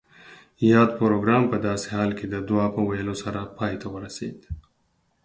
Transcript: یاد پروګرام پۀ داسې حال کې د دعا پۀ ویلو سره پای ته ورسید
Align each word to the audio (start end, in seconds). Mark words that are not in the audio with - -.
یاد 0.73 0.89
پروګرام 0.99 1.43
پۀ 1.51 1.57
داسې 1.67 1.87
حال 1.95 2.11
کې 2.17 2.25
د 2.33 2.35
دعا 2.47 2.67
پۀ 2.73 2.81
ویلو 2.89 3.15
سره 3.23 3.41
پای 3.57 3.73
ته 3.81 3.87
ورسید 3.95 4.37